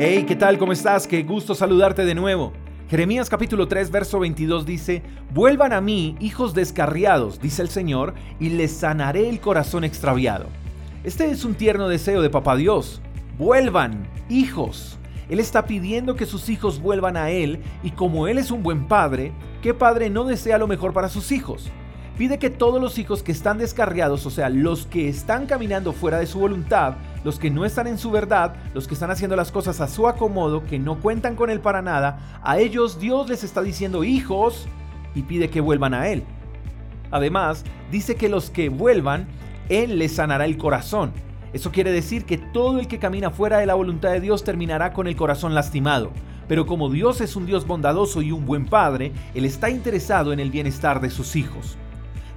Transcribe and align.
Hey, 0.00 0.26
¿qué 0.28 0.36
tal? 0.36 0.58
¿Cómo 0.58 0.70
estás? 0.70 1.08
Qué 1.08 1.24
gusto 1.24 1.56
saludarte 1.56 2.04
de 2.04 2.14
nuevo. 2.14 2.52
Jeremías 2.88 3.28
capítulo 3.28 3.66
3, 3.66 3.90
verso 3.90 4.20
22 4.20 4.64
dice, 4.64 5.02
Vuelvan 5.34 5.72
a 5.72 5.80
mí, 5.80 6.14
hijos 6.20 6.54
descarriados, 6.54 7.40
dice 7.40 7.62
el 7.62 7.68
Señor, 7.68 8.14
y 8.38 8.50
les 8.50 8.70
sanaré 8.70 9.28
el 9.28 9.40
corazón 9.40 9.82
extraviado. 9.82 10.46
Este 11.02 11.28
es 11.28 11.44
un 11.44 11.56
tierno 11.56 11.88
deseo 11.88 12.22
de 12.22 12.30
Papá 12.30 12.54
Dios. 12.54 13.02
Vuelvan, 13.38 14.06
hijos. 14.28 15.00
Él 15.28 15.40
está 15.40 15.66
pidiendo 15.66 16.14
que 16.14 16.26
sus 16.26 16.48
hijos 16.48 16.80
vuelvan 16.80 17.16
a 17.16 17.30
Él 17.30 17.58
y 17.82 17.90
como 17.90 18.28
Él 18.28 18.38
es 18.38 18.52
un 18.52 18.62
buen 18.62 18.86
padre, 18.86 19.32
¿qué 19.62 19.74
padre 19.74 20.10
no 20.10 20.22
desea 20.22 20.58
lo 20.58 20.68
mejor 20.68 20.92
para 20.92 21.08
sus 21.08 21.32
hijos? 21.32 21.72
Pide 22.18 22.40
que 22.40 22.50
todos 22.50 22.82
los 22.82 22.98
hijos 22.98 23.22
que 23.22 23.30
están 23.30 23.58
descarriados, 23.58 24.26
o 24.26 24.30
sea, 24.30 24.48
los 24.48 24.86
que 24.86 25.08
están 25.08 25.46
caminando 25.46 25.92
fuera 25.92 26.18
de 26.18 26.26
su 26.26 26.40
voluntad, 26.40 26.94
los 27.22 27.38
que 27.38 27.48
no 27.48 27.64
están 27.64 27.86
en 27.86 27.96
su 27.96 28.10
verdad, 28.10 28.56
los 28.74 28.88
que 28.88 28.94
están 28.94 29.12
haciendo 29.12 29.36
las 29.36 29.52
cosas 29.52 29.80
a 29.80 29.86
su 29.86 30.08
acomodo, 30.08 30.64
que 30.64 30.80
no 30.80 30.98
cuentan 30.98 31.36
con 31.36 31.48
Él 31.48 31.60
para 31.60 31.80
nada, 31.80 32.40
a 32.42 32.58
ellos 32.58 32.98
Dios 32.98 33.28
les 33.28 33.44
está 33.44 33.62
diciendo 33.62 34.02
hijos 34.02 34.66
y 35.14 35.22
pide 35.22 35.48
que 35.48 35.60
vuelvan 35.60 35.94
a 35.94 36.08
Él. 36.08 36.24
Además, 37.12 37.62
dice 37.92 38.16
que 38.16 38.28
los 38.28 38.50
que 38.50 38.68
vuelvan, 38.68 39.28
Él 39.68 40.00
les 40.00 40.16
sanará 40.16 40.44
el 40.44 40.58
corazón. 40.58 41.12
Eso 41.52 41.70
quiere 41.70 41.92
decir 41.92 42.24
que 42.24 42.36
todo 42.36 42.80
el 42.80 42.88
que 42.88 42.98
camina 42.98 43.30
fuera 43.30 43.58
de 43.58 43.66
la 43.66 43.74
voluntad 43.74 44.10
de 44.10 44.20
Dios 44.20 44.42
terminará 44.42 44.92
con 44.92 45.06
el 45.06 45.14
corazón 45.14 45.54
lastimado. 45.54 46.10
Pero 46.48 46.66
como 46.66 46.90
Dios 46.90 47.20
es 47.20 47.36
un 47.36 47.46
Dios 47.46 47.64
bondadoso 47.64 48.22
y 48.22 48.32
un 48.32 48.44
buen 48.44 48.66
Padre, 48.66 49.12
Él 49.36 49.44
está 49.44 49.70
interesado 49.70 50.32
en 50.32 50.40
el 50.40 50.50
bienestar 50.50 51.00
de 51.00 51.10
sus 51.10 51.36
hijos. 51.36 51.78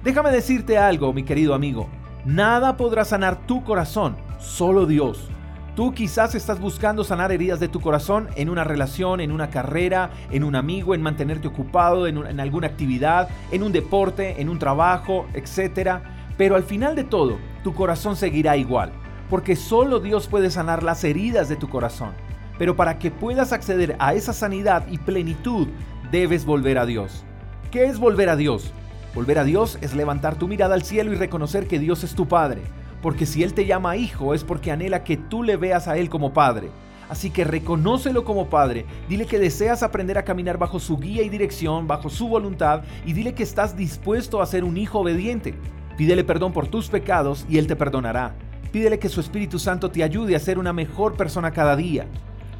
Déjame 0.04 0.32
decirte 0.32 0.78
algo, 0.78 1.12
mi 1.12 1.22
querido 1.22 1.54
amigo. 1.54 1.88
Nada 2.24 2.76
podrá 2.76 3.04
sanar 3.04 3.46
tu 3.46 3.62
corazón, 3.62 4.16
solo 4.40 4.84
Dios. 4.84 5.28
Tú 5.76 5.94
quizás 5.94 6.34
estás 6.34 6.58
buscando 6.58 7.04
sanar 7.04 7.30
heridas 7.30 7.60
de 7.60 7.68
tu 7.68 7.80
corazón 7.80 8.28
en 8.34 8.50
una 8.50 8.64
relación, 8.64 9.20
en 9.20 9.30
una 9.30 9.48
carrera, 9.48 10.10
en 10.32 10.42
un 10.42 10.56
amigo, 10.56 10.96
en 10.96 11.02
mantenerte 11.02 11.46
ocupado, 11.46 12.08
en, 12.08 12.40
alguna 12.40 12.66
actividad, 12.66 13.28
en 13.52 13.62
un 13.62 13.70
deporte, 13.70 14.40
en 14.40 14.48
un 14.48 14.58
trabajo, 14.58 15.26
etc. 15.34 16.00
Pero 16.36 16.56
al 16.56 16.64
final 16.64 16.96
de 16.96 17.04
todo, 17.04 17.38
tu 17.62 17.72
corazón 17.72 18.16
seguirá 18.16 18.56
igual, 18.56 18.90
porque 19.30 19.54
solo 19.54 20.00
Dios 20.00 20.26
puede 20.26 20.50
sanar 20.50 20.82
las 20.82 21.04
heridas 21.04 21.48
de 21.48 21.56
tu 21.56 21.68
corazón. 21.68 22.10
Pero 22.58 22.74
para 22.74 22.98
que 22.98 23.12
puedas 23.12 23.52
acceder 23.52 23.94
a 24.00 24.14
esa 24.14 24.32
sanidad 24.32 24.84
y 24.90 24.98
plenitud, 24.98 25.68
debes 26.10 26.44
volver 26.44 26.76
a 26.78 26.86
Dios. 26.86 27.24
¿Qué 27.70 27.84
es 27.84 28.00
volver 28.00 28.28
a 28.28 28.36
Dios? 28.36 28.74
Volver 29.14 29.38
a 29.38 29.44
Dios 29.44 29.78
es 29.80 29.94
levantar 29.94 30.36
tu 30.36 30.48
mirada 30.48 30.74
al 30.74 30.82
cielo 30.82 31.12
y 31.12 31.16
reconocer 31.16 31.66
que 31.66 31.78
Dios 31.78 32.04
es 32.04 32.14
tu 32.14 32.28
Padre 32.28 32.62
porque 33.02 33.26
si 33.26 33.42
Él 33.42 33.52
te 33.52 33.66
llama 33.66 33.96
hijo 33.96 34.32
es 34.32 34.44
porque 34.44 34.70
anhela 34.70 35.04
que 35.04 35.16
tú 35.16 35.42
le 35.42 35.56
veas 35.56 35.88
a 35.88 35.98
Él 35.98 36.08
como 36.08 36.32
Padre. 36.32 36.70
Así 37.10 37.28
que 37.30 37.44
reconócelo 37.44 38.24
como 38.24 38.48
Padre, 38.48 38.86
dile 39.08 39.26
que 39.26 39.38
deseas 39.38 39.82
aprender 39.82 40.16
a 40.16 40.24
caminar 40.24 40.56
bajo 40.56 40.78
su 40.78 40.96
guía 40.96 41.22
y 41.22 41.28
dirección, 41.28 41.86
bajo 41.86 42.08
su 42.08 42.28
voluntad, 42.28 42.84
y 43.04 43.12
dile 43.12 43.34
que 43.34 43.42
estás 43.42 43.76
dispuesto 43.76 44.40
a 44.40 44.46
ser 44.46 44.64
un 44.64 44.78
hijo 44.78 45.00
obediente. 45.00 45.54
Pídele 45.98 46.24
perdón 46.24 46.52
por 46.52 46.68
tus 46.68 46.88
pecados 46.88 47.44
y 47.50 47.58
Él 47.58 47.66
te 47.66 47.76
perdonará. 47.76 48.34
Pídele 48.70 48.98
que 48.98 49.10
su 49.10 49.20
Espíritu 49.20 49.58
Santo 49.58 49.90
te 49.90 50.02
ayude 50.02 50.36
a 50.36 50.40
ser 50.40 50.58
una 50.58 50.72
mejor 50.72 51.14
persona 51.16 51.50
cada 51.50 51.76
día. 51.76 52.06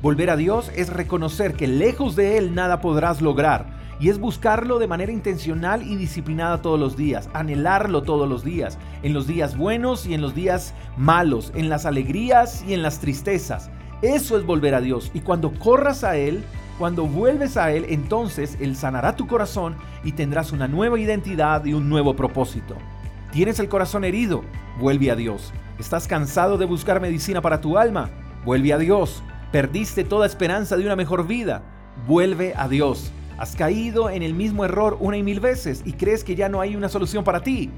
Volver 0.03 0.29
a 0.29 0.37
Dios 0.37 0.71
es 0.75 0.91
reconocer 0.91 1.55
que 1.55 1.69
lejos 1.69 2.17
de 2.17 2.37
Él 2.37 2.55
nada 2.55 2.81
podrás 2.81 3.23
lograr 3.23 3.82
y 4.03 4.09
es 4.09 4.19
buscarlo 4.19 4.81
de 4.81 4.89
manera 4.89 5.13
intencional 5.13 5.85
y 5.85 5.95
disciplinada 5.95 6.61
todos 6.61 6.79
los 6.79 6.97
días, 6.97 7.31
anhelarlo 7.35 8.03
todos 8.03 8.29
los 8.29 8.43
días, 8.43 8.77
en 9.05 9.13
los 9.13 9.29
días 9.29 9.57
buenos 9.57 10.07
y 10.07 10.15
en 10.15 10.21
los 10.21 10.35
días 10.35 10.75
malos, 10.97 11.53
en 11.55 11.69
las 11.69 11.87
alegrías 11.87 12.65
y 12.67 12.75
en 12.75 12.83
las 12.83 12.99
tristezas. 12.99 13.71
Eso 14.03 14.37
es 14.37 14.45
volver 14.45 14.75
a 14.75 14.81
Dios. 14.81 15.13
Y 15.15 15.21
cuando 15.21 15.53
corras 15.53 16.03
a 16.03 16.17
Él, 16.17 16.43
cuando 16.81 17.07
vuelves 17.07 17.57
a 17.57 17.71
Él, 17.71 17.87
entonces 17.91 18.59
Él 18.61 18.75
sanará 18.75 19.15
tu 19.15 19.29
corazón 19.29 19.77
y 20.03 20.11
tendrás 20.11 20.51
una 20.51 20.67
nueva 20.67 20.99
identidad 20.99 21.65
y 21.65 21.73
un 21.73 21.89
nuevo 21.89 22.17
propósito. 22.17 22.75
¿Tienes 23.31 23.61
el 23.61 23.69
corazón 23.69 24.03
herido? 24.03 24.43
Vuelve 24.81 25.13
a 25.13 25.15
Dios. 25.15 25.53
¿Estás 25.79 26.09
cansado 26.09 26.59
de 26.59 26.67
buscar 26.67 27.01
medicina 27.01 27.41
para 27.41 27.61
tu 27.61 27.79
alma? 27.79 28.11
Vuelve 28.45 28.73
a 28.73 28.79
Dios. 28.79 29.23
¿Perdiste 29.53 30.03
toda 30.03 30.27
esperanza 30.27 30.77
de 30.77 30.87
una 30.87 30.97
mejor 30.97 31.25
vida? 31.25 31.63
Vuelve 32.09 32.53
a 32.57 32.67
Dios. 32.67 33.13
Has 33.39 33.57
caído 33.57 34.11
en 34.11 34.23
el 34.23 34.35
mismo 34.35 34.65
error 34.65 34.97
una 35.01 35.17
y 35.17 35.23
mil 35.23 35.41
veces 35.41 35.83
y 35.85 35.95
crees 35.95 36.25
que 36.25 36.35
ya 36.35 36.49
no 36.49 36.61
hay 36.61 36.77
una 36.77 36.89
solución 36.89 37.25
para 37.25 37.43
ti. 37.43 37.71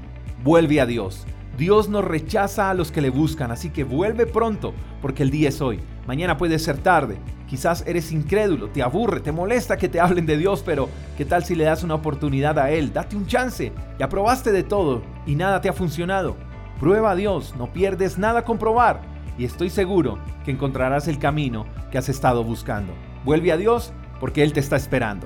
Vuelve 0.43 0.79
a 0.81 0.85
Dios. 0.85 1.25
Dios 1.57 1.87
no 1.87 2.01
rechaza 2.01 2.69
a 2.69 2.73
los 2.73 2.91
que 2.91 3.01
le 3.01 3.09
buscan, 3.09 3.49
así 3.49 3.69
que 3.69 3.85
vuelve 3.85 4.25
pronto, 4.25 4.73
porque 5.01 5.23
el 5.23 5.31
día 5.31 5.49
es 5.49 5.61
hoy. 5.61 5.79
Mañana 6.05 6.37
puede 6.37 6.59
ser 6.59 6.79
tarde. 6.79 7.17
Quizás 7.47 7.83
eres 7.87 8.11
incrédulo, 8.11 8.69
te 8.69 8.83
aburre, 8.83 9.21
te 9.21 9.31
molesta 9.31 9.77
que 9.77 9.87
te 9.87 9.99
hablen 9.99 10.25
de 10.25 10.37
Dios, 10.37 10.63
pero 10.65 10.89
¿qué 11.17 11.23
tal 11.23 11.45
si 11.45 11.55
le 11.55 11.63
das 11.63 11.83
una 11.83 11.95
oportunidad 11.95 12.59
a 12.59 12.71
Él? 12.71 12.91
Date 12.91 13.15
un 13.15 13.27
chance. 13.27 13.71
Ya 13.97 14.09
probaste 14.09 14.51
de 14.51 14.63
todo 14.63 15.03
y 15.25 15.35
nada 15.35 15.61
te 15.61 15.69
ha 15.69 15.73
funcionado. 15.73 16.35
Prueba 16.79 17.11
a 17.11 17.15
Dios, 17.15 17.55
no 17.57 17.71
pierdes 17.71 18.17
nada 18.17 18.43
con 18.43 18.57
probar 18.57 19.01
y 19.37 19.45
estoy 19.45 19.69
seguro 19.69 20.19
que 20.43 20.51
encontrarás 20.51 21.07
el 21.07 21.19
camino 21.19 21.65
que 21.91 21.97
has 21.97 22.09
estado 22.09 22.43
buscando. 22.43 22.93
Vuelve 23.23 23.51
a 23.51 23.57
Dios 23.57 23.93
porque 24.19 24.43
Él 24.43 24.51
te 24.51 24.59
está 24.59 24.75
esperando. 24.75 25.25